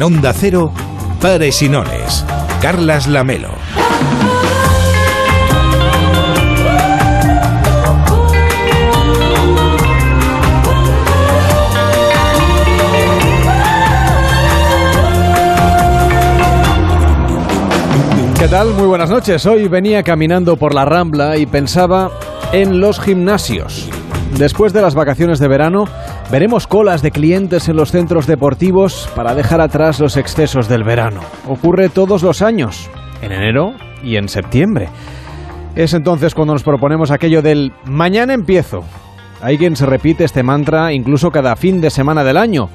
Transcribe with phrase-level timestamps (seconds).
[0.00, 0.72] En Onda Cero,
[1.20, 2.24] Pares y Nones.
[2.62, 3.50] Carlas Lamelo.
[18.38, 18.72] ¿Qué tal?
[18.72, 19.44] Muy buenas noches.
[19.44, 22.10] Hoy venía caminando por la Rambla y pensaba
[22.52, 23.90] en los gimnasios.
[24.38, 25.84] Después de las vacaciones de verano,
[26.30, 31.20] veremos colas de clientes en los centros deportivos para dejar atrás los excesos del verano.
[31.48, 32.88] Ocurre todos los años,
[33.20, 34.88] en enero y en septiembre.
[35.74, 38.84] Es entonces cuando nos proponemos aquello del mañana empiezo.
[39.42, 42.68] Hay quien se repite este mantra incluso cada fin de semana del año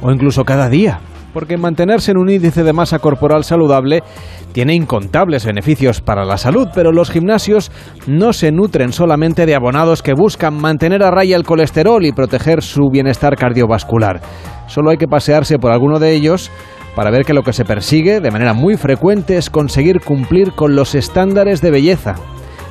[0.00, 1.00] o incluso cada día
[1.36, 4.02] porque mantenerse en un índice de masa corporal saludable
[4.52, 7.70] tiene incontables beneficios para la salud, pero los gimnasios
[8.06, 12.62] no se nutren solamente de abonados que buscan mantener a raya el colesterol y proteger
[12.62, 14.22] su bienestar cardiovascular.
[14.66, 16.50] Solo hay que pasearse por alguno de ellos
[16.94, 20.74] para ver que lo que se persigue de manera muy frecuente es conseguir cumplir con
[20.74, 22.14] los estándares de belleza,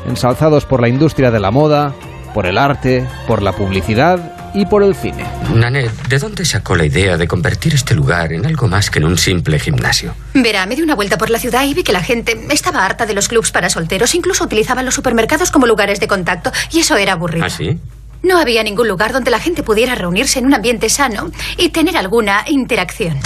[0.07, 1.93] ensalzados por la industria de la moda,
[2.33, 5.25] por el arte, por la publicidad y por el cine.
[5.53, 9.05] Nanet, ¿de dónde sacó la idea de convertir este lugar en algo más que en
[9.05, 10.15] un simple gimnasio?
[10.33, 13.05] Verá, me di una vuelta por la ciudad y vi que la gente estaba harta
[13.05, 14.15] de los clubs para solteros.
[14.15, 16.51] Incluso utilizaban los supermercados como lugares de contacto.
[16.71, 17.45] Y eso era aburrido.
[17.45, 17.77] ¿Ah, sí?
[18.25, 21.95] No había ningún lugar donde la gente pudiera reunirse en un ambiente sano y tener
[21.95, 23.19] alguna interacción.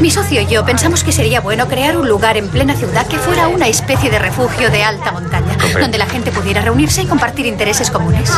[0.00, 3.16] Mi socio y yo pensamos que sería bueno crear un lugar en plena ciudad que
[3.18, 7.46] fuera una especie de refugio de alta montaña, donde la gente pudiera reunirse y compartir
[7.46, 8.28] intereses comunes.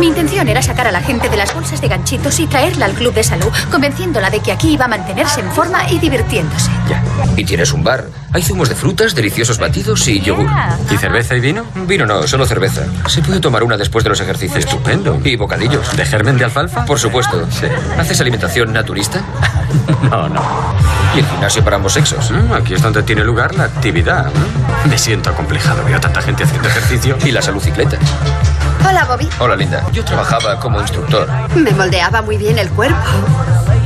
[0.00, 2.94] Mi intención era sacar a la gente de las bolsas de ganchitos y traerla al
[2.94, 6.70] club de salud, convenciéndola de que aquí iba a mantenerse en forma y divirtiéndose.
[7.36, 8.06] Y tienes un bar.
[8.32, 10.46] Hay zumos de frutas, deliciosos batidos y yogur.
[10.90, 11.64] ¿Y cerveza y vino?
[11.86, 12.82] Vino no, solo cerveza.
[13.08, 14.64] Se puede tomar una después de los ejercicios.
[14.64, 15.20] Estupendo.
[15.24, 15.96] Y bocadillos.
[15.96, 16.84] ¿De germen de alfalfa?
[16.84, 17.46] Por supuesto.
[17.50, 17.66] Sí.
[17.98, 19.20] ¿Haces alimentación naturista?
[20.02, 20.42] No, no.
[21.14, 22.30] ¿Y el gimnasio para ambos sexos?
[22.30, 24.26] Mm, Aquí es donde tiene lugar la actividad.
[24.26, 24.90] ¿no?
[24.90, 25.82] Me siento acomplejado.
[25.84, 27.16] Veo tanta gente haciendo ejercicio.
[27.24, 27.96] Y la salucicleta.
[28.86, 29.28] Hola, Bobby.
[29.38, 29.82] Hola, Linda.
[29.92, 31.26] Yo trabajaba como instructor.
[31.54, 32.96] Me moldeaba muy bien el cuerpo.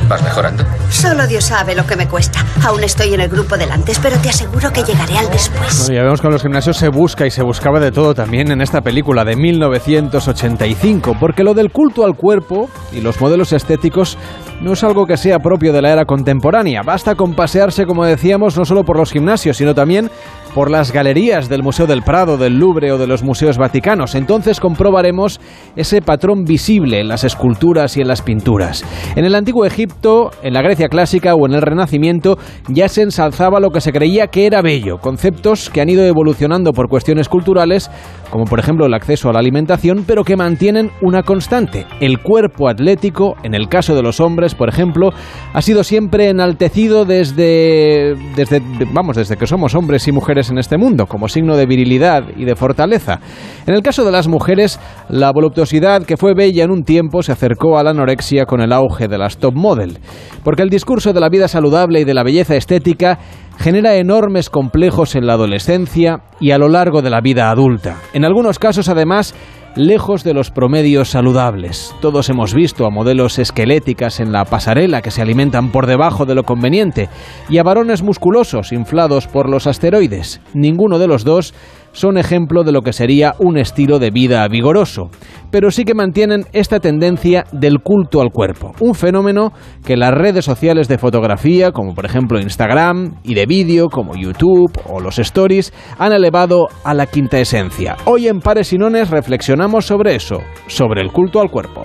[0.09, 0.65] ¿Vas mejorando?
[0.89, 2.45] Solo Dios sabe lo que me cuesta.
[2.65, 5.79] Aún estoy en el grupo del antes, pero te aseguro que llegaré al después.
[5.81, 8.53] Bueno, ya vemos que en los gimnasios se busca y se buscaba de todo también
[8.53, 14.17] en esta película de 1985, porque lo del culto al cuerpo y los modelos estéticos
[14.61, 16.83] no es algo que sea propio de la era contemporánea.
[16.83, 20.11] Basta con pasearse, como decíamos, no solo por los gimnasios, sino también
[20.57, 24.15] por las galerías del Museo del Prado, del Louvre o de los museos vaticanos.
[24.15, 25.39] Entonces comprobaremos
[25.77, 28.83] ese patrón visible en las esculturas y en las pinturas.
[29.17, 33.61] En el antiguo Egipto, en la Grecia clásica o en el Renacimiento ya se ensalzaba
[33.61, 37.91] lo que se creía que era bello, conceptos que han ido evolucionando por cuestiones culturales,
[38.31, 41.85] como por ejemplo el acceso a la alimentación, pero que mantienen una constante.
[42.01, 45.11] El cuerpo atlético, en el caso de los hombres, por ejemplo,
[45.53, 48.63] ha sido siempre enaltecido desde, desde
[48.95, 52.45] vamos, desde que somos hombres y mujeres en este mundo, como signo de virilidad y
[52.45, 53.21] de fortaleza.
[53.67, 57.33] En el caso de las mujeres, la voluptuosidad que fue bella en un tiempo se
[57.33, 59.99] acercó a la anorexia con el auge de las top model,
[60.45, 63.19] porque el discurso de la vida saludable y de la belleza estética
[63.59, 67.97] genera enormes complejos en la adolescencia y a lo largo de la vida adulta.
[68.13, 69.35] En algunos casos, además,
[69.77, 71.95] lejos de los promedios saludables.
[72.01, 76.35] Todos hemos visto a modelos esqueléticas en la pasarela que se alimentan por debajo de
[76.35, 77.11] lo conveniente
[77.51, 80.41] y a varones musculosos inflados por los asteroides.
[80.55, 81.53] Ninguno de los dos
[81.93, 85.11] son ejemplo de lo que sería un estilo de vida vigoroso,
[85.57, 89.55] pero sí que mantienen esta tendencia del culto al cuerpo, un fenómeno
[89.87, 94.79] que las redes sociales de fotografía, como por ejemplo Instagram, y de vídeo, como YouTube
[94.85, 97.97] o los stories, han elevado a la quinta esencia.
[98.05, 101.85] Hoy en Pares y reflexionamos sobre eso, sobre el culto al cuerpo.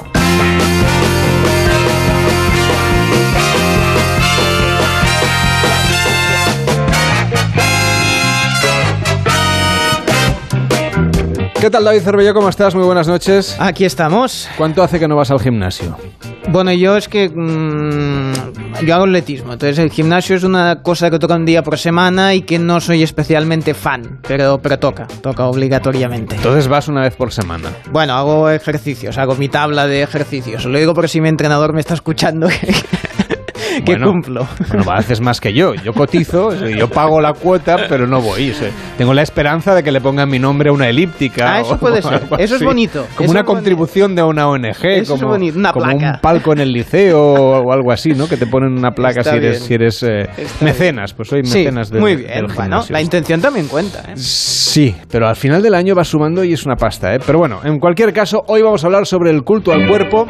[11.61, 12.33] ¿Qué tal David Cervello?
[12.33, 12.73] ¿Cómo estás?
[12.73, 13.55] Muy buenas noches.
[13.59, 14.49] Aquí estamos.
[14.58, 15.96] ¿Cuánto hace que no vas al gimnasio?
[16.49, 21.19] Bueno, yo es que mm, yo hago atletismo, entonces el gimnasio es una cosa que
[21.19, 25.46] toca un día por semana y que no soy especialmente fan, pero, pero toca, toca
[25.46, 26.35] obligatoriamente.
[26.35, 27.69] Entonces vas una vez por semana.
[27.91, 30.66] Bueno, hago ejercicios, hago mi tabla de ejercicios.
[30.66, 32.47] Lo digo por si mi entrenador me está escuchando
[33.85, 34.47] que, Bueno, cumplo.
[34.70, 35.73] Bueno, haces más que yo.
[35.76, 38.52] Yo cotizo, yo pago la cuota, pero no voy.
[38.52, 41.56] O sea, tengo la esperanza de que le pongan mi nombre a una elíptica.
[41.56, 42.22] Ah, eso o puede ser.
[42.40, 43.06] Eso es bonito.
[43.16, 46.12] Como Eso una contribución de una ONG, Eso es como, bonito, una como placa.
[46.16, 48.28] un palco en el liceo o algo así, ¿no?
[48.28, 49.68] Que te ponen una placa Está si eres, bien.
[49.68, 50.29] si eres eh,
[50.62, 51.14] mecenas.
[51.14, 52.46] Pues soy Sí, mecenas del, muy del bien.
[52.47, 52.94] Bueno, gimnasio.
[52.94, 54.00] la intención también cuenta.
[54.09, 54.14] ¿eh?
[54.16, 57.20] Sí, pero al final del año va sumando y es una pasta, ¿eh?
[57.26, 60.26] Pero bueno, en cualquier caso, hoy vamos a hablar sobre el culto al cuerpo.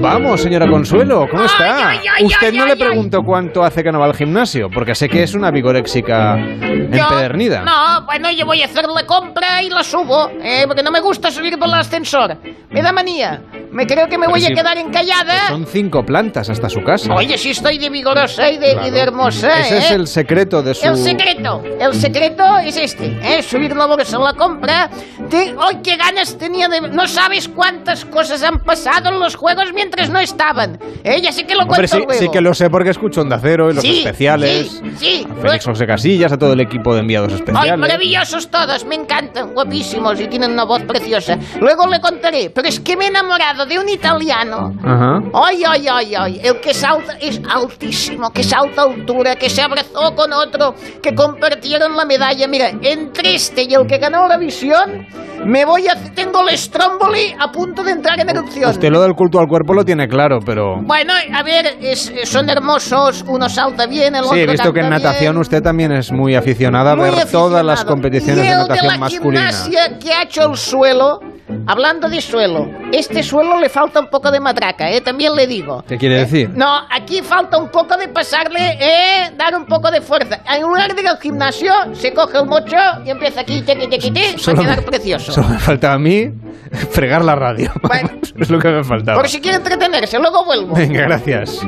[0.00, 1.94] Vamos, señora Consuelo, ¿cómo está?
[2.28, 5.34] Usted no le pregunto cuánto hace que no va al gimnasio, porque sé que es
[5.34, 7.62] una vigoréxica empedernida.
[7.62, 11.00] No, bueno, yo voy a hacer la compra y la subo, eh, porque no me
[11.00, 12.36] gusta subir por el ascensor.
[12.70, 13.40] Me da manía.
[13.70, 15.48] Me creo que me Pero voy si- a quedar encallada.
[15.48, 17.14] Son cinco plantas hasta su casa.
[17.14, 19.78] Oye, si estoy de vigorosa y de, y de hermosa, Ese ¿eh?
[19.78, 20.86] es el secreto de su...
[20.86, 23.42] El secreto, el secreto es este, ¿eh?
[23.42, 24.90] subir la bolsa en la compra.
[25.28, 26.80] Te- ¡Ay, qué ganas tenía de...
[26.80, 30.78] No sabes cuántas cosas han pasado en los juegos mientras no estaban.
[31.04, 31.20] ¿eh?
[31.20, 32.17] Ya sé que lo Hombre, cuento sí, luego.
[32.18, 34.68] Sí que lo sé porque escucho Onda Cero y los Sí, especiales.
[34.70, 35.26] sí, sí.
[35.30, 37.78] A Félix José Casillas, a todo el equipo de enviados ¡Ay, especiales.
[37.78, 38.84] maravillosos todos!
[38.84, 41.38] Me encantan, guapísimos y tienen una voz preciosa.
[41.60, 44.72] Luego le contaré, pero es que me he enamorado de un italiano.
[44.84, 45.20] Ajá.
[45.34, 49.62] Ay, ay, ay, ay, el que salta es altísimo, que salta a altura, que se
[49.62, 52.46] abrazó con otro, que compartieron la medalla.
[52.48, 55.06] Mira, entre este y el que ganó la visión,
[55.44, 55.94] me voy a...
[56.14, 58.70] Tengo el Stromboli a punto de entrar en erupción.
[58.70, 60.80] Usted lo del culto al cuerpo lo tiene claro, pero...
[60.82, 64.80] Bueno, a ver, es- son hermosos, uno salta bien, el otro Sí, he visto que
[64.80, 65.40] en natación bien.
[65.40, 67.86] usted también es muy aficionada a Muy ver todas las aficionado.
[67.94, 69.50] competiciones y de natación la masculina.
[69.52, 71.20] gimnasia que ha hecho el suelo,
[71.66, 75.00] hablando de suelo, este suelo le falta un poco de matraca, ¿eh?
[75.00, 75.84] también le digo.
[75.88, 76.50] ¿Qué quiere decir?
[76.54, 80.40] No, aquí falta un poco de pasarle, eh, dar un poco de fuerza.
[80.48, 84.10] En lugar de ir al gimnasio, se coge el mocho y empieza aquí, tequi, tequi,
[84.10, 85.32] va Solo a quedar precioso.
[85.32, 86.30] Solo me falta a mí
[86.90, 87.70] fregar la radio.
[87.82, 88.10] Bueno.
[88.38, 89.18] es lo que me faltaba.
[89.18, 90.74] Por si quiere entretenerse, luego vuelvo.
[90.74, 91.60] Venga, gracias.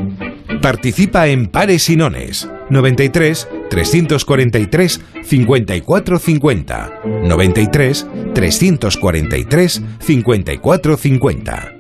[0.61, 2.49] Participa en Pares y Nones.
[2.69, 11.80] 93 343 54 50 93 343 54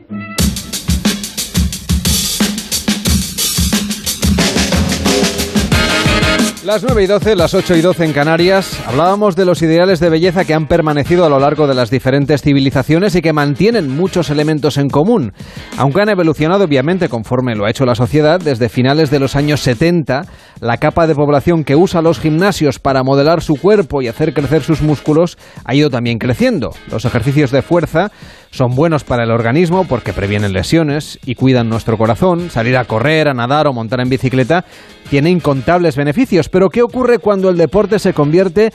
[6.64, 10.10] Las 9 y 12, las 8 y 12 en Canarias, hablábamos de los ideales de
[10.10, 14.28] belleza que han permanecido a lo largo de las diferentes civilizaciones y que mantienen muchos
[14.28, 15.32] elementos en común,
[15.78, 19.60] aunque han evolucionado obviamente conforme lo ha hecho la sociedad desde finales de los años
[19.60, 20.26] 70,
[20.60, 24.62] la capa de población que usa los gimnasios para modelar su cuerpo y hacer crecer
[24.62, 26.72] sus músculos ha ido también creciendo.
[26.90, 28.12] Los ejercicios de fuerza
[28.50, 32.50] son buenos para el organismo porque previenen lesiones y cuidan nuestro corazón.
[32.50, 34.64] Salir a correr, a nadar o montar en bicicleta
[35.08, 36.48] tiene incontables beneficios.
[36.48, 38.72] Pero ¿qué ocurre cuando el deporte se convierte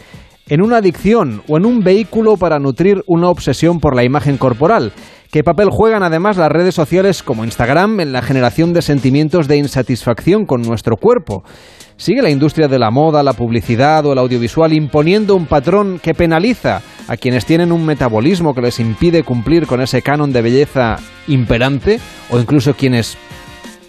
[0.47, 4.93] en una adicción o en un vehículo para nutrir una obsesión por la imagen corporal?
[5.31, 9.57] ¿Qué papel juegan además las redes sociales como Instagram en la generación de sentimientos de
[9.57, 11.43] insatisfacción con nuestro cuerpo?
[11.97, 16.13] ¿Sigue la industria de la moda, la publicidad o el audiovisual imponiendo un patrón que
[16.13, 20.97] penaliza a quienes tienen un metabolismo que les impide cumplir con ese canon de belleza
[21.27, 21.99] imperante
[22.29, 23.17] o incluso quienes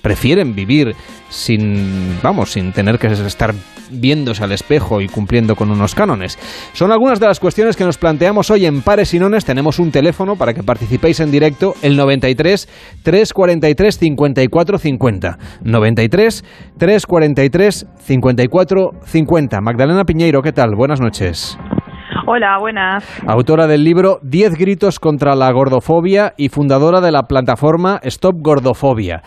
[0.02, 0.94] prefieren vivir
[1.28, 3.54] sin, vamos, sin tener que estar
[3.90, 6.38] viéndose al espejo y cumpliendo con unos cánones.
[6.72, 9.44] Son algunas de las cuestiones que nos planteamos hoy en Pares y Nones.
[9.44, 12.68] Tenemos un teléfono para que participéis en directo, el 93
[13.02, 15.38] 343 54 50.
[15.62, 16.44] 93
[16.78, 19.60] 343 54 50.
[19.60, 20.74] Magdalena Piñeiro, ¿qué tal?
[20.76, 21.58] Buenas noches.
[22.28, 23.04] Hola, buenas.
[23.24, 29.22] Autora del libro 10 gritos contra la gordofobia y fundadora de la plataforma Stop Gordofobia.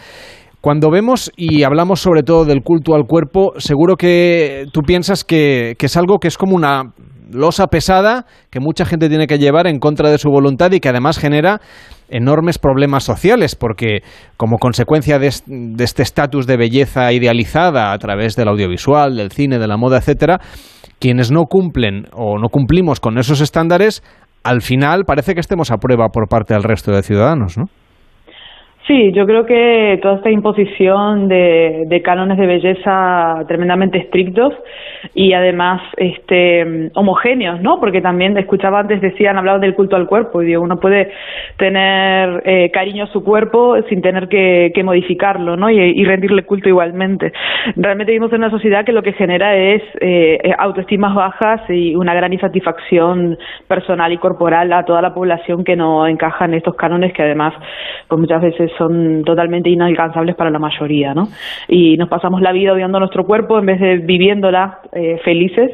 [0.62, 5.76] Cuando vemos y hablamos sobre todo del culto al cuerpo, seguro que tú piensas que,
[5.80, 6.92] que es algo que es como una
[7.32, 10.90] losa pesada que mucha gente tiene que llevar en contra de su voluntad y que
[10.90, 11.62] además genera
[12.10, 14.00] enormes problemas sociales porque
[14.36, 19.60] como consecuencia de, de este estatus de belleza idealizada a través del audiovisual, del cine,
[19.60, 20.42] de la moda, etcétera,
[21.00, 24.04] quienes no cumplen o no cumplimos con esos estándares,
[24.44, 27.66] al final parece que estemos a prueba por parte del resto de ciudadanos, ¿no?
[28.90, 34.52] Sí, yo creo que toda esta imposición de, de cánones de belleza tremendamente estrictos
[35.14, 37.80] y además este homogéneos, ¿no?
[37.80, 41.12] Porque también escuchaba antes decían hablaban del culto al cuerpo y digo uno puede
[41.58, 45.70] tener eh, cariño a su cuerpo sin tener que, modificarlo, ¿no?
[45.70, 47.32] Y, y rendirle culto igualmente.
[47.76, 52.16] Realmente vivimos en una sociedad que lo que genera es eh, autoestimas bajas y una
[52.16, 57.14] gran insatisfacción personal y corporal a toda la población que no encaja en estos cánones
[57.14, 57.54] que además
[58.08, 61.28] pues muchas veces son totalmente inalcanzables para la mayoría, ¿no?
[61.68, 65.70] Y nos pasamos la vida odiando nuestro cuerpo en vez de viviéndola eh, felices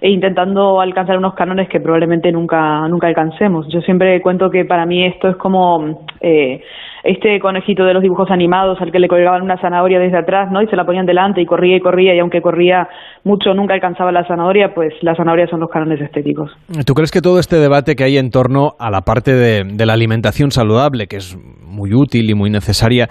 [0.00, 3.66] e intentando alcanzar unos cánones que probablemente nunca nunca alcancemos.
[3.72, 6.60] Yo siempre cuento que para mí esto es como eh,
[7.04, 10.62] este conejito de los dibujos animados al que le colgaban una zanahoria desde atrás, ¿no?
[10.62, 12.88] Y se la ponían delante y corría y corría y aunque corría
[13.24, 16.50] mucho nunca alcanzaba la zanahoria, pues las zanahorias son los cánones estéticos.
[16.86, 19.86] ¿Tú crees que todo este debate que hay en torno a la parte de, de
[19.86, 21.36] la alimentación saludable, que es
[21.68, 23.08] muy útil y muy necesaria,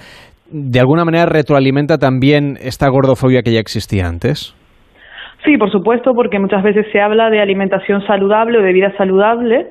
[0.50, 4.56] de alguna manera retroalimenta también esta gordofobia que ya existía antes?
[5.46, 9.68] Sí, por supuesto, porque muchas veces se habla de alimentación saludable o de vida saludable,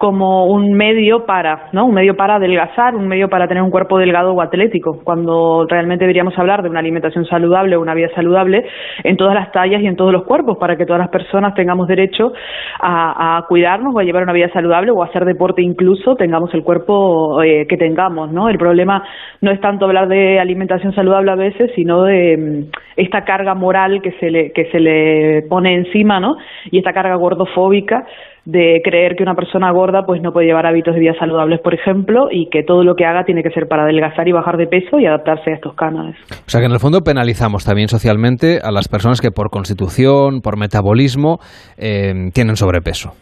[0.00, 1.84] como un medio para, ¿no?
[1.84, 6.04] Un medio para adelgazar, un medio para tener un cuerpo delgado o atlético, cuando realmente
[6.04, 8.64] deberíamos hablar de una alimentación saludable una vida saludable
[9.04, 11.86] en todas las tallas y en todos los cuerpos, para que todas las personas tengamos
[11.86, 12.32] derecho
[12.80, 16.62] a, cuidarnos o a llevar una vida saludable o a hacer deporte incluso, tengamos el
[16.62, 18.48] cuerpo eh, que tengamos, ¿no?
[18.48, 19.04] El problema
[19.42, 24.00] no es tanto hablar de alimentación saludable a veces, sino de mm, esta carga moral
[24.02, 26.36] que se le, que se le pone encima, ¿no?
[26.70, 28.04] Y esta carga gordofóbica
[28.44, 31.74] de creer que una persona gorda pues no puede llevar hábitos de vida saludables, por
[31.74, 34.66] ejemplo, y que todo lo que haga tiene que ser para adelgazar y bajar de
[34.66, 36.16] peso y adaptarse a estos cánones.
[36.30, 40.40] O sea que en el fondo penalizamos también socialmente a las personas que por constitución,
[40.40, 41.38] por metabolismo,
[41.76, 43.12] eh, tienen sobrepeso.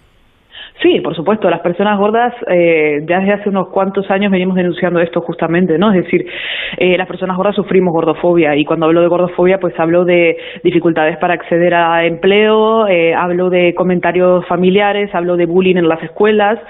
[0.82, 1.50] Sí, por supuesto.
[1.50, 5.92] Las personas gordas, eh, ya desde hace unos cuantos años venimos denunciando esto justamente, ¿no?
[5.92, 6.24] Es decir,
[6.76, 11.16] eh, las personas gordas sufrimos gordofobia y cuando hablo de gordofobia, pues hablo de dificultades
[11.18, 16.60] para acceder a empleo, eh, hablo de comentarios familiares, hablo de bullying en las escuelas,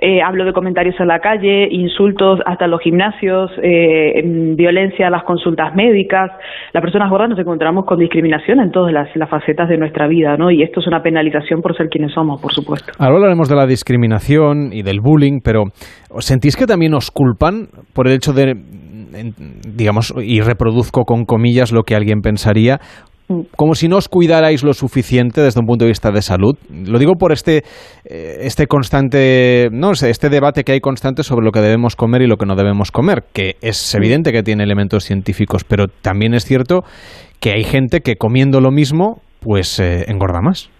[0.00, 4.22] eh, hablo de comentarios en la calle, insultos hasta en los gimnasios, eh,
[4.56, 6.32] violencia a las consultas médicas.
[6.72, 10.36] Las personas gordas nos encontramos con discriminación en todas las, las, facetas de nuestra vida,
[10.36, 10.50] ¿no?
[10.50, 12.92] Y esto es una penalización por ser quienes somos, por supuesto.
[12.98, 15.64] Ahora de la discriminación y del bullying, pero
[16.18, 18.54] ¿sentís que también os culpan por el hecho de,
[19.66, 22.80] digamos, y reproduzco con comillas lo que alguien pensaría,
[23.56, 26.56] como si no os cuidarais lo suficiente desde un punto de vista de salud.
[26.70, 27.64] Lo digo por este,
[28.04, 32.22] eh, este constante, no sé, este debate que hay constante sobre lo que debemos comer
[32.22, 36.34] y lo que no debemos comer, que es evidente que tiene elementos científicos, pero también
[36.34, 36.84] es cierto
[37.40, 40.70] que hay gente que comiendo lo mismo, pues eh, engorda más.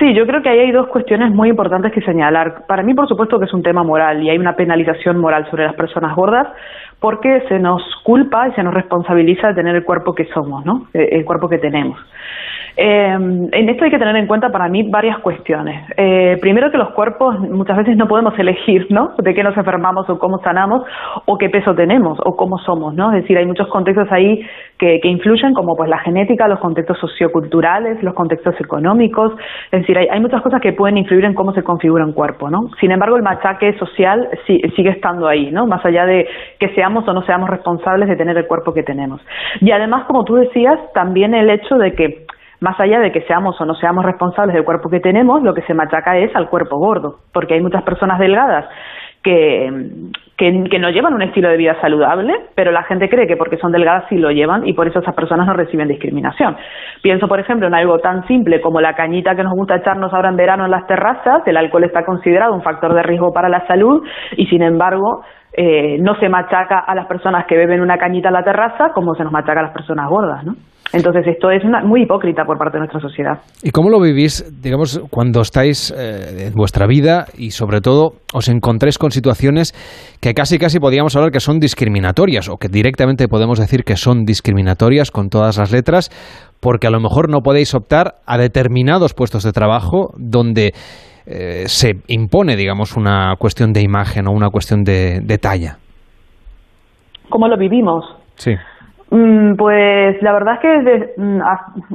[0.00, 2.64] Sí, yo creo que ahí hay dos cuestiones muy importantes que señalar.
[2.66, 5.66] Para mí, por supuesto, que es un tema moral y hay una penalización moral sobre
[5.66, 6.48] las personas gordas
[7.00, 10.86] porque se nos culpa y se nos responsabiliza de tener el cuerpo que somos, ¿no?
[10.94, 11.98] El cuerpo que tenemos.
[12.76, 15.82] Eh, en esto hay que tener en cuenta para mí varias cuestiones.
[15.96, 19.14] Eh, primero que los cuerpos muchas veces no podemos elegir, ¿no?
[19.18, 20.82] De qué nos enfermamos o cómo sanamos
[21.26, 23.12] o qué peso tenemos o cómo somos, ¿no?
[23.12, 24.40] Es decir, hay muchos contextos ahí
[24.78, 29.32] que, que influyen como pues la genética, los contextos socioculturales, los contextos económicos,
[29.70, 32.50] es decir, hay, hay, muchas cosas que pueden influir en cómo se configura un cuerpo,
[32.50, 32.60] ¿no?
[32.80, 35.66] Sin embargo, el machaque social sí, sigue estando ahí, ¿no?
[35.66, 36.26] Más allá de
[36.58, 39.20] que seamos o no seamos responsables de tener el cuerpo que tenemos.
[39.60, 42.26] Y además, como tú decías, también el hecho de que
[42.60, 45.62] más allá de que seamos o no seamos responsables del cuerpo que tenemos, lo que
[45.62, 48.66] se machaca es al cuerpo gordo, porque hay muchas personas delgadas
[49.22, 49.70] que,
[50.36, 53.72] que, no llevan un estilo de vida saludable, pero la gente cree que porque son
[53.72, 56.56] delgadas sí lo llevan y por eso esas personas no reciben discriminación.
[57.02, 60.30] Pienso, por ejemplo, en algo tan simple como la cañita que nos gusta echarnos ahora
[60.30, 63.66] en verano en las terrazas, el alcohol está considerado un factor de riesgo para la
[63.66, 64.02] salud
[64.36, 68.34] y sin embargo eh, no se machaca a las personas que beben una cañita en
[68.34, 70.54] la terraza como se nos machaca a las personas gordas, ¿no?
[70.92, 73.40] Entonces esto es muy hipócrita por parte de nuestra sociedad.
[73.62, 78.48] ¿Y cómo lo vivís, digamos, cuando estáis eh, en vuestra vida y sobre todo os
[78.48, 79.72] encontréis con situaciones
[80.20, 84.24] que casi casi podríamos hablar que son discriminatorias o que directamente podemos decir que son
[84.24, 86.10] discriminatorias con todas las letras
[86.60, 90.72] porque a lo mejor no podéis optar a determinados puestos de trabajo donde
[91.26, 95.78] eh, se impone, digamos, una cuestión de imagen o una cuestión de, de talla?
[97.28, 98.04] ¿Cómo lo vivimos?
[98.34, 98.56] Sí.
[99.12, 101.40] Mm, pues la verdad es que desde, mm,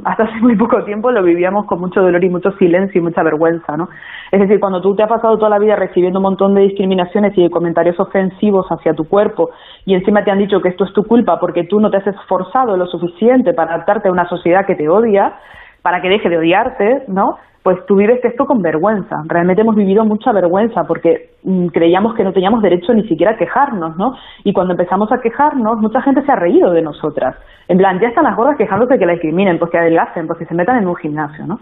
[0.04, 3.22] hasta hace muy poco tiempo lo vivíamos con mucho dolor y mucho silencio y mucha
[3.22, 3.88] vergüenza, ¿no?
[4.30, 7.36] Es decir, cuando tú te has pasado toda la vida recibiendo un montón de discriminaciones
[7.38, 9.48] y de comentarios ofensivos hacia tu cuerpo
[9.86, 12.06] y encima te han dicho que esto es tu culpa porque tú no te has
[12.06, 15.36] esforzado lo suficiente para adaptarte a una sociedad que te odia,
[15.80, 17.38] para que deje de odiarte, ¿no?
[17.66, 19.24] Pues tú vives esto con vergüenza.
[19.26, 23.36] Realmente hemos vivido mucha vergüenza porque mm, creíamos que no teníamos derecho ni siquiera a
[23.36, 24.14] quejarnos, ¿no?
[24.44, 27.34] Y cuando empezamos a quejarnos, mucha gente se ha reído de nosotras.
[27.66, 30.38] En plan, ya están las gordas quejándose de que la discriminen, pues que adelgacen, pues
[30.38, 31.58] que se metan en un gimnasio, ¿no?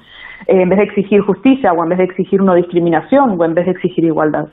[0.46, 3.54] Eh, en vez de exigir justicia o en vez de exigir no discriminación o en
[3.54, 4.48] vez de exigir igualdad.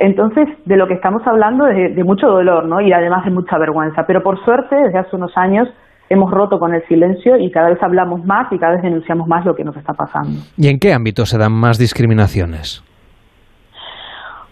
[0.00, 2.80] Entonces, de lo que estamos hablando es de, de mucho dolor, ¿no?
[2.80, 4.08] Y además de mucha vergüenza.
[4.08, 5.68] Pero por suerte, desde hace unos años,
[6.08, 9.44] hemos roto con el silencio y cada vez hablamos más y cada vez denunciamos más
[9.44, 10.40] lo que nos está pasando.
[10.56, 12.82] ¿Y en qué ámbito se dan más discriminaciones?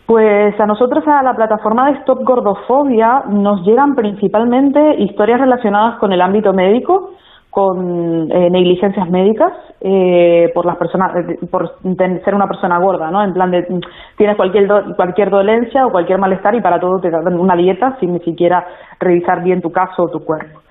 [0.06, 6.12] Pues a nosotros, a la plataforma de Stop Gordofobia, nos llegan principalmente historias relacionadas con
[6.12, 7.12] el ámbito médico,
[7.48, 11.12] con eh, negligencias médicas eh, por las personas
[11.52, 11.78] por
[12.24, 13.64] ser una persona gorda no en plan de
[14.16, 18.14] tienes cualquier cualquier dolencia o cualquier malestar y para todo te dan una dieta sin
[18.14, 18.66] ni siquiera
[18.98, 20.63] revisar bien tu caso o tu cuerpo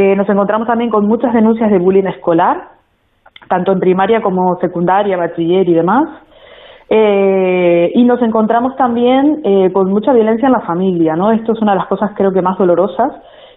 [0.00, 2.68] eh, nos encontramos también con muchas denuncias de bullying escolar,
[3.48, 6.08] tanto en primaria como secundaria, bachiller y demás.
[6.88, 11.32] Eh, y nos encontramos también eh, con mucha violencia en la familia, ¿no?
[11.32, 13.10] Esto es una de las cosas creo que más dolorosas,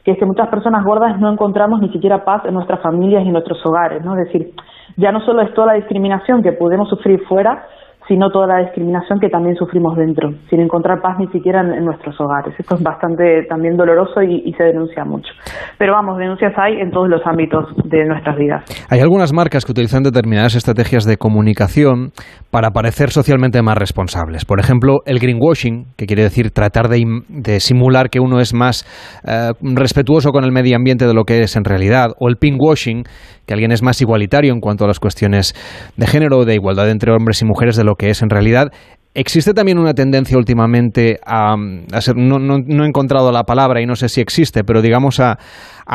[0.04, 3.28] que es que muchas personas gordas no encontramos ni siquiera paz en nuestras familias y
[3.28, 4.18] en nuestros hogares, ¿no?
[4.18, 4.50] Es decir,
[4.98, 7.68] ya no solo es toda la discriminación que podemos sufrir fuera,
[8.08, 12.20] sino toda la discriminación que también sufrimos dentro, sin encontrar paz ni siquiera en, nuestros
[12.20, 12.54] hogares.
[12.58, 15.32] Esto es bastante también doloroso y, se denuncia mucho.
[15.78, 18.64] Pero vamos, denuncias hay en todos los ámbitos de nuestras vidas.
[18.90, 22.12] Hay algunas marcas que utilizan determinadas estrategias de comunicación
[22.52, 24.46] para parecer socialmente más responsables.
[24.46, 28.84] Por ejemplo, el greenwashing, que quiere decir tratar de, simular que uno es más
[29.26, 33.04] eh, respetuoso con el medio ambiente de lo que es en realidad, o el pinkwashing,
[33.46, 35.54] que alguien es más igualitario en cuanto a las cuestiones
[35.98, 38.72] de género o de igualdad entre hombres y mujeres de lo que es en realidad.
[39.14, 41.54] Existe también una tendencia últimamente a,
[42.00, 45.38] ser, no, he encontrado la palabra y no sé si existe, pero digamos a,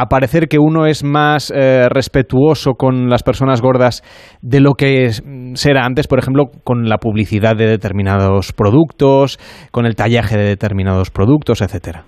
[0.08, 4.04] parecer que uno es más eh, respetuoso con las personas gordas
[4.40, 5.10] de lo que
[5.54, 9.40] será antes, por ejemplo, con la publicidad de determinados productos,
[9.72, 12.04] con el tallaje de determinados productos, etcétera.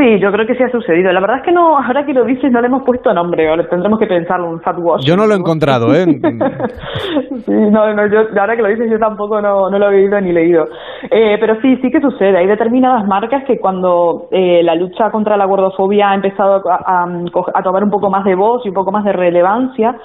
[0.00, 1.12] Sí, yo creo que sí ha sucedido.
[1.12, 3.68] La verdad es que no, ahora que lo dices, no le hemos puesto nombre, ahora
[3.68, 5.04] tendremos que pensarlo, un fat wash.
[5.04, 6.06] Yo no lo he encontrado, ¿eh?
[7.44, 10.18] sí, no, no, yo, ahora que lo dices, yo tampoco no, no lo he oído
[10.22, 10.64] ni leído.
[11.10, 12.38] Eh, pero sí, sí que sucede.
[12.38, 17.04] Hay determinadas marcas que cuando eh, la lucha contra la gordofobia ha empezado a,
[17.52, 19.96] a, tomar un poco más de voz y un poco más de relevancia,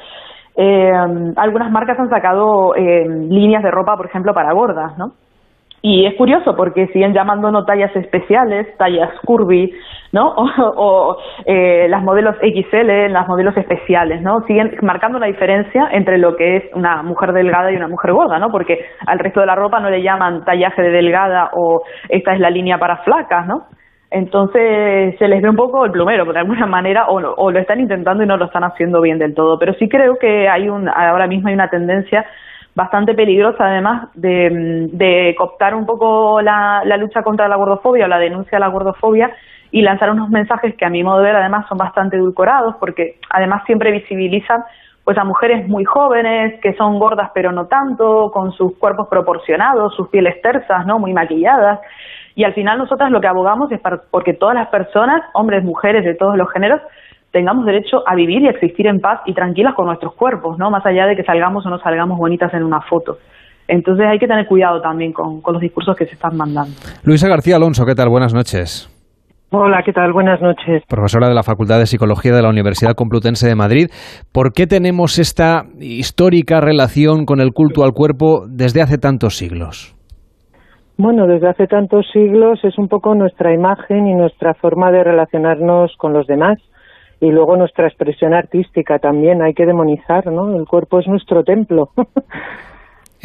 [0.58, 0.92] eh,
[1.38, 5.14] algunas marcas han sacado líneas de ropa, por ejemplo, para gordas, ¿no?
[5.88, 9.72] Y es curioso porque siguen llamando no tallas especiales, tallas curvy,
[10.12, 10.34] ¿no?
[10.78, 11.16] O,
[11.46, 14.42] eh, las modelos XL, las modelos especiales, ¿no?
[14.48, 18.40] Siguen marcando la diferencia entre lo que es una mujer delgada y una mujer gorda,
[18.40, 18.50] ¿no?
[18.50, 22.40] Porque al resto de la ropa no le llaman tallaje de delgada o esta es
[22.40, 23.68] la línea para flacas, ¿no?
[24.10, 27.80] Entonces se les ve un poco el plumero, de alguna manera, o, o, lo están
[27.80, 29.60] intentando y no lo están haciendo bien del todo.
[29.60, 32.26] Pero sí creo que hay un, ahora mismo hay una tendencia
[32.76, 38.20] bastante peligrosa además de, de cooptar un poco la, lucha contra la gordofobia o la
[38.20, 39.34] denuncia a la gordofobia
[39.72, 43.18] y lanzar unos mensajes que a mi modo de ver además son bastante edulcorados porque
[43.30, 44.64] además siempre visibilizan
[45.06, 49.96] pues a mujeres muy jóvenes que son gordas pero no tanto, con sus cuerpos proporcionados,
[49.96, 51.00] sus pieles tersas, ¿no?
[51.00, 51.80] muy maquilladas
[52.36, 53.80] y al final nosotras lo que abogamos es
[54.12, 56.82] porque todas las personas, hombres, mujeres de todos los géneros,
[57.36, 60.72] tengamos derecho a vivir y a existir en paz y tranquilas con nuestros cuerpos, ¿no?
[60.72, 63.18] Más allá de que salgamos o no salgamos bonitas en una foto.
[63.68, 66.72] Entonces hay que tener cuidado también con, los discursos que se están mandando.
[67.04, 68.08] Luisa García Alonso, ¿qué tal?
[68.08, 68.90] Buenas noches.
[69.52, 70.14] Hola, ¿qué tal?
[70.14, 70.84] Buenas noches.
[70.88, 73.88] Profesora de la Facultad de Psicología de la Universidad Complutense de Madrid.
[74.32, 79.94] ¿Por qué tenemos esta histórica relación con el culto al cuerpo desde hace tantos siglos?
[80.98, 85.92] Bueno, desde hace tantos siglos es un poco nuestra imagen y nuestra forma de relacionarnos
[85.98, 86.60] con los demás
[87.26, 90.56] y luego nuestra expresión artística también hay que demonizar, ¿no?
[90.56, 91.90] El cuerpo es nuestro templo.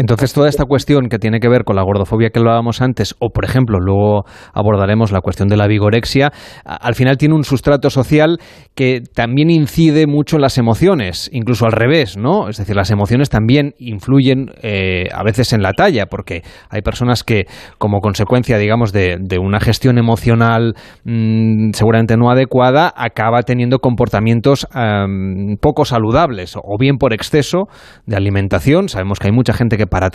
[0.01, 3.29] Entonces, toda esta cuestión que tiene que ver con la gordofobia que hablábamos antes, o
[3.29, 6.33] por ejemplo, luego abordaremos la cuestión de la vigorexia,
[6.65, 8.39] al final tiene un sustrato social
[8.75, 12.49] que también incide mucho en las emociones, incluso al revés, ¿no?
[12.49, 17.23] Es decir, las emociones también influyen eh, a veces en la talla, porque hay personas
[17.23, 17.45] que,
[17.77, 24.67] como consecuencia, digamos, de, una gestión emocional mm, seguramente no adecuada, acaba teniendo comportamientos
[25.61, 27.65] poco saludables, o bien por exceso
[28.07, 28.89] de alimentación.
[28.89, 30.09] Sabemos que hay mucha gente que para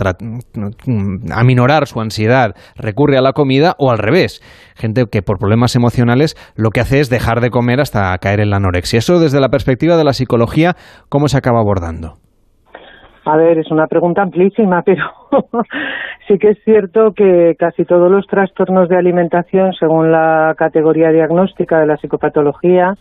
[1.33, 4.41] aminorar su ansiedad recurre a la comida o al revés,
[4.75, 8.49] gente que por problemas emocionales lo que hace es dejar de comer hasta caer en
[8.49, 8.99] la anorexia.
[8.99, 10.73] Eso desde la perspectiva de la psicología,
[11.09, 12.13] ¿cómo se acaba abordando?
[13.25, 15.03] A ver, es una pregunta amplísima, pero
[16.27, 21.79] sí que es cierto que casi todos los trastornos de alimentación, según la categoría diagnóstica
[21.79, 22.93] de la psicopatología,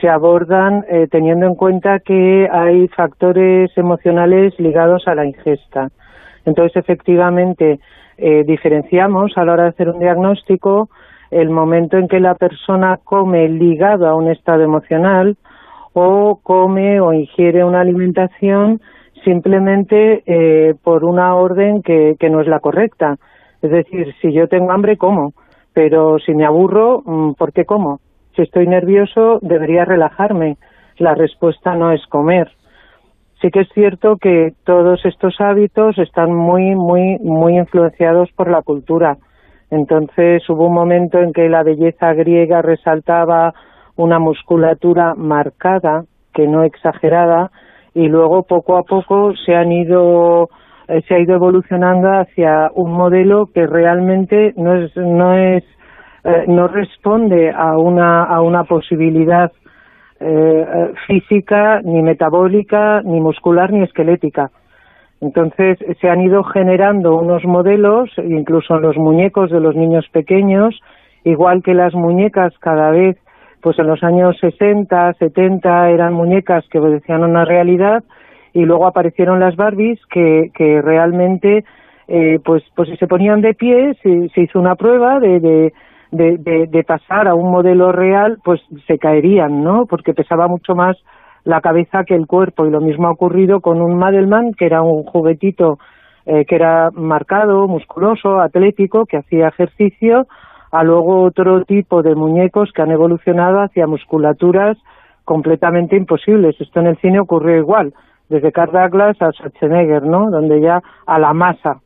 [0.00, 5.88] se abordan eh, teniendo en cuenta que hay factores emocionales ligados a la ingesta.
[6.44, 7.78] Entonces, efectivamente,
[8.16, 10.88] eh, diferenciamos a la hora de hacer un diagnóstico
[11.30, 15.36] el momento en que la persona come ligado a un estado emocional
[15.92, 18.80] o come o ingiere una alimentación
[19.24, 23.16] simplemente eh, por una orden que, que no es la correcta.
[23.62, 25.32] Es decir, si yo tengo hambre, como,
[25.72, 28.00] pero si me aburro, mm, ¿por qué como?
[28.36, 30.56] Si estoy nervioso, debería relajarme.
[30.98, 32.50] La respuesta no es comer.
[33.44, 38.62] Sí que es cierto que todos estos hábitos están muy, muy, muy influenciados por la
[38.62, 39.18] cultura.
[39.70, 43.52] Entonces hubo un momento en que la belleza griega resaltaba
[43.96, 47.50] una musculatura marcada, que no exagerada,
[47.92, 50.48] y luego poco a poco se han ido
[50.88, 55.62] eh, se ha ido evolucionando hacia un modelo que realmente no es no es
[56.24, 59.52] eh, no responde a una, a una posibilidad
[60.24, 64.50] eh, física, ni metabólica, ni muscular, ni esquelética.
[65.20, 70.80] Entonces se han ido generando unos modelos, incluso en los muñecos de los niños pequeños,
[71.24, 73.16] igual que las muñecas cada vez,
[73.60, 78.04] pues en los años 60, 70 eran muñecas que obedecían una realidad
[78.52, 81.64] y luego aparecieron las Barbies que, que realmente
[82.06, 85.72] eh, pues pues si se ponían de pie se, se hizo una prueba de, de,
[86.16, 90.96] de, de, pasar a un modelo real pues se caerían no porque pesaba mucho más
[91.44, 94.82] la cabeza que el cuerpo y lo mismo ha ocurrido con un Madelman que era
[94.82, 95.78] un juguetito
[96.26, 100.26] eh, que era marcado musculoso atlético que hacía ejercicio
[100.74, 104.76] a luego otro tipo de muñecos que han evolucionado hacia musculaturas
[105.24, 106.60] completamente imposibles.
[106.60, 107.94] Esto en el cine ocurrió igual,
[108.28, 110.30] desde Carl Douglas a Schwarzenegger, ¿no?
[110.30, 111.80] Donde ya a la masa,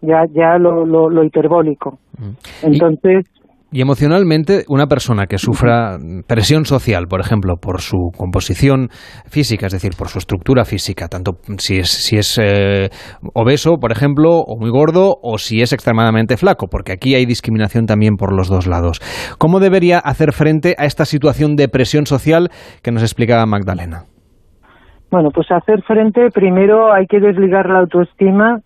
[0.00, 1.98] ya, ya lo, lo, hiperbólico.
[2.18, 2.66] Mm.
[2.66, 3.39] Entonces, y
[3.72, 8.88] emocionalmente, una persona que sufra presión social, por ejemplo, por su composición
[9.26, 12.88] física, es decir, por su estructura física, tanto si es, si es eh,
[13.34, 17.86] obeso, por ejemplo, o muy gordo, o si es extremadamente flaco, porque aquí hay discriminación
[17.86, 19.00] también por los dos lados.
[19.38, 22.48] ¿Cómo debería hacer frente a esta situación de presión social
[22.82, 24.04] que nos explicaba Magdalena?
[25.10, 28.60] Bueno, pues hacer frente, primero hay que desligar la autoestima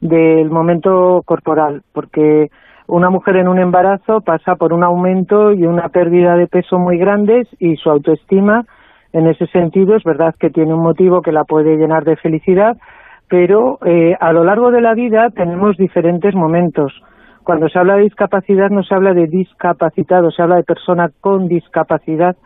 [0.00, 2.46] del momento corporal, porque
[2.88, 6.98] una mujer en un embarazo pasa por un aumento y una pérdida de peso muy
[6.98, 8.64] grandes y su autoestima
[9.12, 12.76] en ese sentido es verdad que tiene un motivo que la puede llenar de felicidad,
[13.28, 16.92] pero eh, a lo largo de la vida tenemos diferentes momentos.
[17.44, 21.46] Cuando se habla de discapacidad no se habla de discapacitado, se habla de persona con
[21.46, 22.36] discapacidad,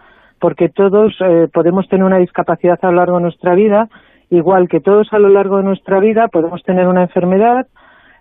[0.41, 3.89] porque todos eh, podemos tener una discapacidad a lo largo de nuestra vida,
[4.31, 7.67] igual que todos a lo largo de nuestra vida podemos tener una enfermedad,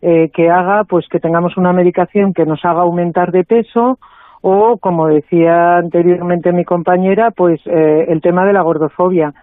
[0.01, 3.99] eh, que haga pues que tengamos una medicación que nos haga aumentar de peso
[4.41, 9.33] o como decía anteriormente mi compañera pues eh, el tema de la gordofobia.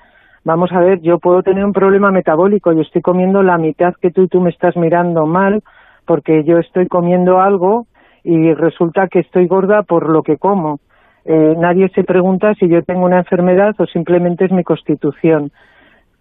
[0.44, 4.10] Vamos a ver yo puedo tener un problema metabólico yo estoy comiendo la mitad que
[4.10, 5.62] tú y tú me estás mirando mal
[6.06, 7.86] porque yo estoy comiendo algo
[8.24, 10.80] y resulta que estoy gorda por lo que como.
[11.24, 15.52] Eh, nadie se pregunta si yo tengo una enfermedad o simplemente es mi constitución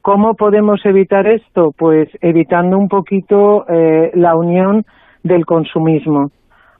[0.02, 1.74] ¿Cómo podemos evitar esto?
[1.78, 4.86] Pues evitando un poquito eh, la unión
[5.24, 6.32] del consumismo.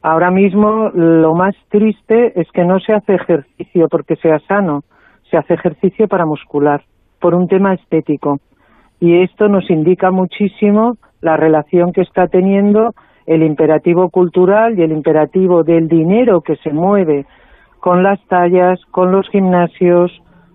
[0.01, 4.84] Ahora mismo lo más triste es que no se hace ejercicio porque sea sano,
[5.30, 6.84] se hace ejercicio para muscular,
[7.19, 8.39] por un tema estético.
[8.99, 12.93] Y esto nos indica muchísimo la relación que está teniendo
[13.25, 17.25] el imperativo cultural y el imperativo del dinero que se mueve
[17.80, 20.12] con las tallas, con los gimnasios,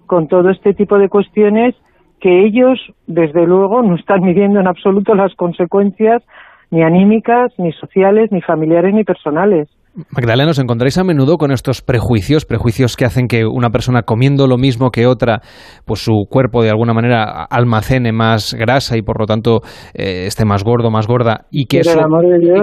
[0.06, 1.74] con todo este tipo de cuestiones
[2.22, 6.22] que ellos, desde luego, no están midiendo en absoluto las consecuencias
[6.70, 9.68] ni anímicas, ni sociales, ni familiares, ni personales.
[10.16, 14.46] Magdalena, ¿os encontráis a menudo con estos prejuicios, prejuicios que hacen que una persona comiendo
[14.46, 15.40] lo mismo que otra,
[15.84, 19.60] pues su cuerpo de alguna manera almacene más grasa y por lo tanto
[19.92, 21.98] eh, esté más gordo, más gorda, y que eso,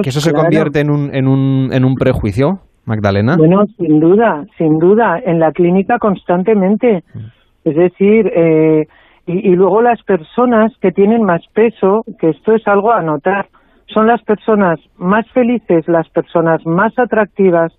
[0.02, 3.36] que eso se convierte en un, en, un, en un prejuicio, Magdalena?
[3.38, 7.04] Bueno, sin duda, sin duda, en la clínica constantemente.
[7.14, 7.20] Mm.
[7.66, 8.88] Es decir, eh,
[9.32, 13.48] y, luego las personas que tienen más peso, que esto es algo a notar,
[13.86, 17.72] son las personas más felices, las personas más atractivas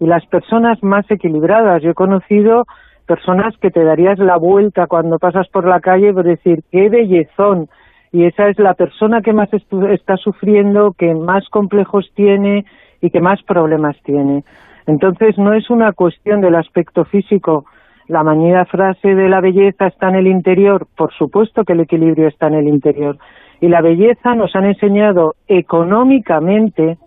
[0.00, 1.80] y las personas más equilibradas.
[1.82, 2.64] Yo he conocido
[3.06, 7.68] personas que te darías la vuelta cuando pasas por la calle por decir, qué bellezón.
[8.10, 12.64] Y esa es la persona que más está sufriendo, que más complejos tiene
[13.00, 14.42] y que más problemas tiene.
[14.88, 17.64] Entonces no es una cuestión del aspecto físico,
[18.08, 22.28] la mañana frase de la belleza está en el interior, por supuesto que el equilibrio
[22.28, 23.18] está en el interior.
[23.60, 26.98] Y la belleza nos han enseñado económicamente,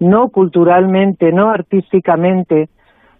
[0.00, 2.68] no culturalmente, no artísticamente,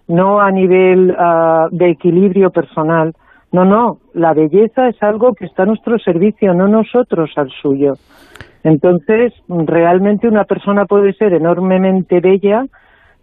[0.09, 3.15] no a nivel ah, de equilibrio personal.
[3.53, 7.93] No, no, la belleza es algo que está a nuestro servicio, no nosotros al suyo.
[8.65, 12.65] Entonces, realmente una persona puede ser enormemente bella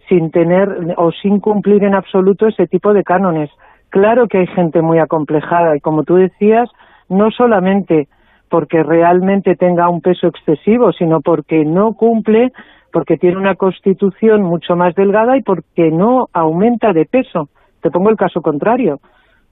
[0.07, 3.49] sin tener o sin cumplir en absoluto ese tipo de cánones.
[3.89, 6.69] Claro que hay gente muy acomplejada y como tú decías,
[7.10, 8.08] no solamente
[8.49, 12.52] porque realmente tenga un peso excesivo, sino porque no cumple,
[12.91, 17.49] porque tiene una constitución mucho más delgada y porque no aumenta de peso.
[17.82, 18.99] Te pongo el caso contrario.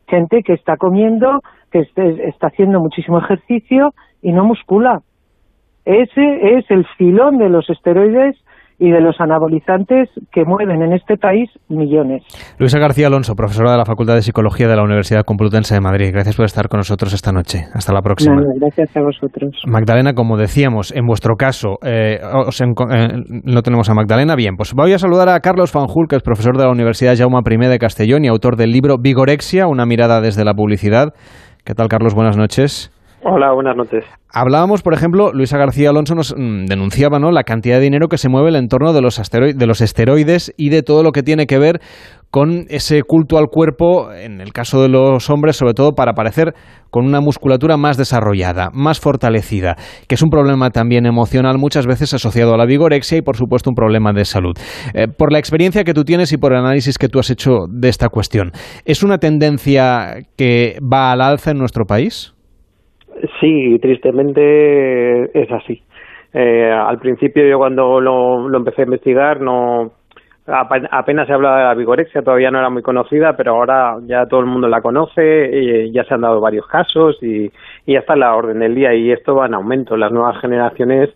[0.08, 1.88] Gente que está comiendo, que
[2.26, 5.02] está haciendo muchísimo ejercicio y no muscula.
[5.86, 8.36] Ese es el filón de los esteroides
[8.80, 12.24] y de los anabolizantes que mueven en este país millones.
[12.60, 16.12] Luisa García Alonso, profesora de la Facultad de Psicología de la Universidad Complutense de Madrid.
[16.14, 17.66] Gracias por estar con nosotros esta noche.
[17.74, 18.36] Hasta la próxima.
[18.60, 19.52] gracias a vosotros.
[19.66, 23.08] Magdalena, como decíamos, en vuestro caso, eh, eh,
[23.44, 24.36] no tenemos a Magdalena.
[24.36, 27.40] Bien, pues voy a saludar a Carlos Fanjul, que es profesor de la Universidad Jaume
[27.40, 31.14] I de Castellón y autor del libro Vigorexia, una mirada desde la publicidad.
[31.66, 32.14] ¿Qué tal, Carlos?
[32.14, 32.92] Buenas noches.
[33.24, 34.06] Hola, buenas noches.
[34.32, 37.32] Hablábamos, por ejemplo, Luisa García Alonso nos mm, denunciaba ¿no?
[37.32, 40.54] la cantidad de dinero que se mueve en el entorno de los, de los esteroides
[40.56, 41.82] y de todo lo que tiene que ver
[42.30, 46.54] con ese culto al cuerpo, en el caso de los hombres, sobre todo para parecer
[46.92, 49.78] con una musculatura más desarrollada, más fortalecida,
[50.08, 53.72] que es un problema también emocional muchas veces asociado a la vigorexia y por supuesto
[53.72, 54.54] un problema de salud.
[54.94, 57.66] Eh, por la experiencia que tú tienes y por el análisis que tú has hecho
[57.70, 58.52] de esta cuestión,
[58.86, 62.37] ¿es una tendencia que va al alza en nuestro país?
[63.40, 65.82] Sí, tristemente es así.
[66.34, 69.92] Eh, al principio yo cuando lo, empecé a investigar no
[70.50, 74.40] apenas se hablaba de la vigorexia, todavía no era muy conocida, pero ahora ya todo
[74.40, 77.52] el mundo la conoce, y ya se han dado varios casos y,
[77.86, 79.98] y ya está la orden del día y esto va en aumento.
[79.98, 81.10] Las nuevas generaciones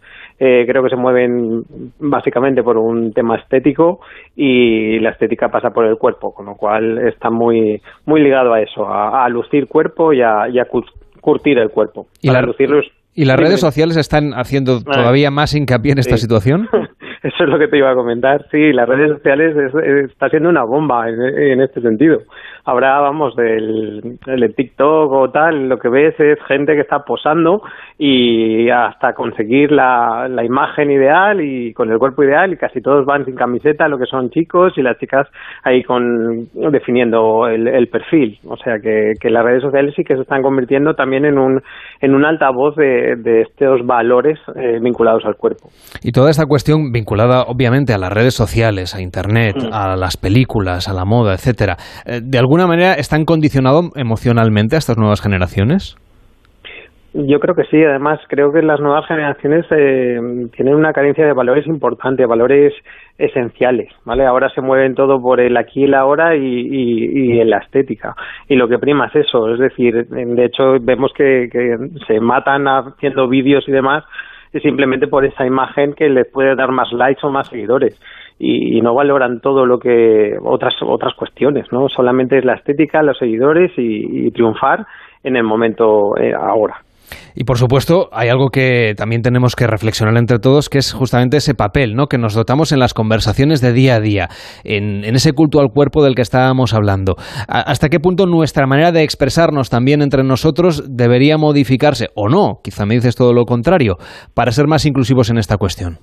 [0.44, 1.64] eh, creo que se mueven
[2.00, 4.00] básicamente por un tema estético
[4.36, 8.92] y la estética pasa por el cuerpo, con lo cual está muy ligado a eso,
[8.92, 10.66] a, lucir cuerpo y a, y a
[11.22, 12.08] curtir el cuerpo.
[12.22, 12.30] ¿Y,
[13.14, 14.92] ¿Y las redes sociales están haciendo ah.
[14.92, 16.68] todavía más hincapié en esta situación?
[17.24, 18.48] Eso es lo que te iba a comentar.
[18.50, 19.56] Sí, las redes sociales
[20.10, 22.22] está siendo una bomba en, este sentido.
[22.66, 24.18] Habrá, vamos, del,
[24.56, 27.62] TikTok o tal, lo que ves es gente que está posando
[28.00, 33.26] y hasta conseguir la, imagen ideal y con el cuerpo ideal y casi todos van
[33.26, 35.28] sin camiseta, lo que son chicos y las chicas
[35.64, 38.40] ahí con definiendo el, perfil.
[38.48, 41.62] O sea que, que las redes sociales sí que se están convirtiendo también en un,
[42.00, 45.70] en un altavoz de, de estos valores eh, vinculados al cuerpo.
[46.02, 49.74] Y toda esta cuestión vinculada vinculada obviamente a las redes sociales, a Internet, mm.
[49.74, 54.80] a las películas, a la moda, etcétera, eh, ¿de alguna manera están condicionados emocionalmente a
[54.80, 55.98] estas nuevas generaciones?
[57.14, 57.84] Yo creo que sí.
[57.84, 60.18] Además, creo que las nuevas generaciones eh,
[60.56, 62.74] tienen una carencia de valores importantes, valores
[63.18, 64.26] esenciales, ¿vale?
[64.26, 68.16] Ahora se mueven todo por el aquí y el ahora y, y, en la estética.
[68.48, 69.54] Y lo que prima es eso.
[69.54, 71.76] Es decir, de hecho, vemos que, que
[72.08, 74.06] se matan haciendo vídeos y demás
[74.60, 78.00] simplemente por esa imagen que les puede dar más likes o más seguidores
[78.38, 81.88] y, no valoran todo lo que otras otras cuestiones, ¿no?
[81.90, 84.86] Solamente es la estética, los seguidores y, triunfar
[85.24, 86.82] en el momento eh, ahora.
[87.36, 91.38] Y por supuesto, hay algo que también tenemos que reflexionar entre todos, que es justamente
[91.38, 92.08] ese papel ¿no?
[92.08, 94.28] que nos dotamos en las conversaciones de día a día,
[94.64, 97.16] en, ese culto al cuerpo del que estábamos hablando.
[97.48, 102.60] ¿Hasta qué punto nuestra manera de expresarnos también entre nosotros debería modificarse, o no?
[102.64, 103.98] Quizá me dices todo lo contrario,
[104.34, 105.98] para ser más inclusivos en esta cuestión.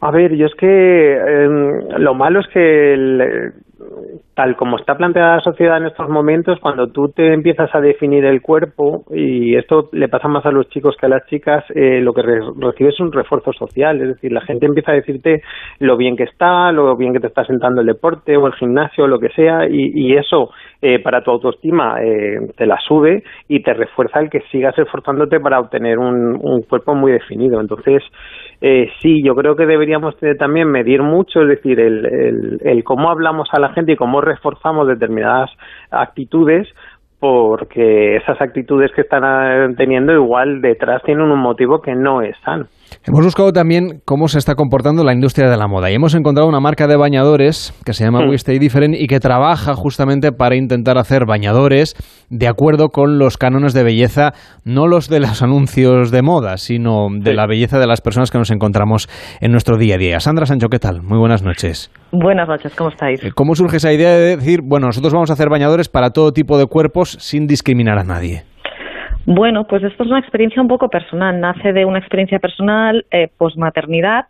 [0.00, 3.52] A ver, yo es que em, lo malo es que
[4.34, 8.24] tal como está planteada la sociedad en estos momentos, cuando tú te empiezas a definir
[8.24, 12.00] el cuerpo, y esto le pasa más a los chicos que a las chicas, eh,
[12.00, 15.42] lo que recibes es un refuerzo social, es decir, la gente empieza a decirte
[15.78, 19.04] lo bien que está, lo bien que te está sentando el deporte o el gimnasio,
[19.04, 23.62] o lo que sea, y, eso eh, para tu autoestima eh, te la sube y
[23.62, 27.60] te refuerza el que sigas esforzándote para obtener un, un cuerpo muy definido.
[27.60, 28.02] Entonces,
[28.66, 33.48] eh, sí, yo creo que deberíamos también medir mucho, es decir, el, el, cómo hablamos
[33.52, 35.50] a la gente y cómo reforzamos determinadas
[35.90, 36.68] actitudes
[37.24, 42.36] porque esas actitudes que están eh, teniendo igual detrás tienen un motivo que no es
[42.44, 42.66] sano.
[43.02, 46.46] Hemos buscado también cómo se está comportando la industria de la moda y hemos encontrado
[46.46, 48.28] una marca de bañadores que se llama mm.
[48.28, 51.94] We Stay Different y que trabaja justamente para intentar hacer bañadores
[52.28, 54.32] de acuerdo con los cánones de belleza,
[54.66, 58.36] no los de los anuncios de moda, sino de la belleza de las personas que
[58.36, 59.08] nos encontramos
[59.40, 60.20] en nuestro día a día.
[60.20, 61.00] Sandra Sancho, ¿qué tal?
[61.02, 61.90] Muy buenas noches.
[62.16, 63.24] Buenas noches, ¿cómo estáis?
[63.24, 66.32] Eh, ¿Cómo surge esa idea de decir, bueno, nosotros vamos a hacer bañadores para todo
[66.32, 68.44] tipo de cuerpos sin discriminar a nadie?
[69.26, 71.40] Bueno, pues esto es una experiencia un poco personal.
[71.40, 74.26] Nace de una experiencia personal eh, posmaternidad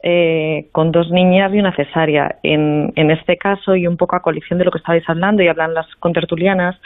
[0.00, 2.36] eh, con dos niñas y una cesárea.
[2.44, 5.48] En, en este caso, y un poco a colisión de lo que estabais hablando y
[5.48, 6.76] hablan las contertulianas,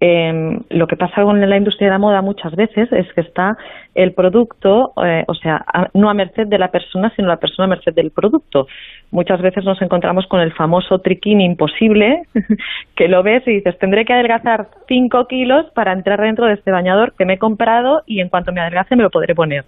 [0.00, 3.56] eh, lo que pasa con la industria de la moda muchas veces es que está
[3.94, 7.68] el producto, eh, o sea, no a merced de la persona, sino la persona a
[7.68, 8.68] merced del producto.
[9.10, 12.22] Muchas veces nos encontramos con el famoso triquín imposible,
[12.96, 16.70] que lo ves y dices, tendré que adelgazar 5 kilos para entrar dentro de este
[16.70, 19.64] bañador que me he comprado y en cuanto me adelgace me lo podré poner.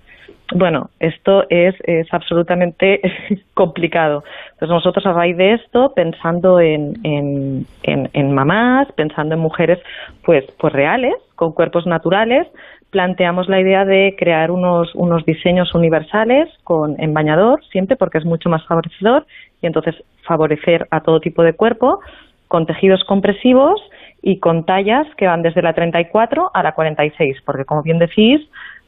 [0.52, 3.00] Bueno, esto es, es absolutamente
[3.54, 4.24] complicado.
[4.52, 9.78] Entonces nosotros a raíz de esto, pensando en, en, en, mamás, pensando en mujeres
[10.24, 12.48] pues, pues reales, con cuerpos naturales,
[12.90, 18.24] planteamos la idea de crear unos, unos diseños universales con, en bañador, siempre porque es
[18.24, 19.26] mucho más favorecedor,
[19.62, 19.94] y entonces
[20.26, 22.00] favorecer a todo tipo de cuerpo,
[22.48, 23.80] con tejidos compresivos
[24.22, 28.40] y con tallas que van desde la 34 a la 46, porque como bien decís,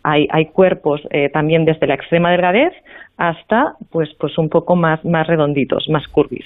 [0.02, 2.72] hay, hay cuerpos eh, también desde la extrema delgadez
[3.16, 6.44] hasta pues pues un poco más más redonditos, más curvis.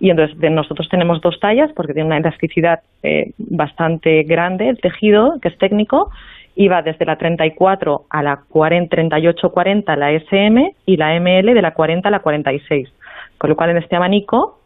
[0.00, 5.38] Y entonces nosotros tenemos dos tallas porque tiene una elasticidad eh, bastante grande el tejido,
[5.40, 6.10] que es técnico,
[6.54, 11.62] y va desde la 34 a la 40, 38-40 la SM y la ML de
[11.62, 12.88] la 40 a la 46.
[13.38, 14.58] Con lo cual en este abanico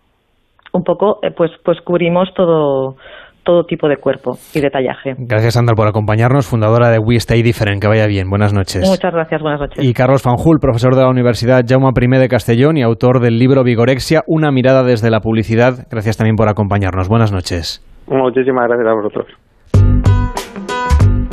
[0.73, 2.97] un poco eh, pues pues cubrimos todo
[3.45, 5.15] todo tipo de cuerpo y de tallaje.
[5.19, 7.81] Gracias, Sandra, por acompañarnos, fundadora de We Stay Different.
[7.81, 8.29] Que vaya bien.
[8.29, 8.89] Buenas noches.
[8.89, 9.85] Muchas gracias, buenas noches.
[9.85, 13.63] Y Carlos Fanjul, profesor de la Universidad Jaume I de Castellón y autor del libro
[13.63, 15.87] Vigorexia, una mirada desde la publicidad.
[15.91, 17.09] Gracias también por acompañarnos.
[17.09, 17.85] Buenas noches.
[18.09, 20.24] Muchísimas gracias a vosotros.